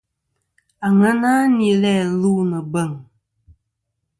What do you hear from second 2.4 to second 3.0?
nɨ̀ bèŋ.